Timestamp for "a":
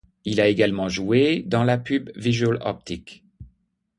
0.41-0.47